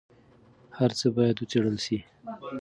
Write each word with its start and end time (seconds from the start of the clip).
هر 0.77 0.91
څه 0.99 1.07
باید 1.15 1.35
وڅېړل 1.39 1.77
سي. 1.85 1.97